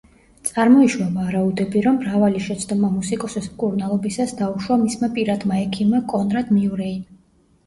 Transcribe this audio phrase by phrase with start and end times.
[0.49, 7.07] წარმოიშვა ვარაუდები, რომ მრავალი შეცდომა მუსიკოსის მკურნალობისას დაუშვა მისმა პირადმა ექიმმა, კონრად მიურეიმ.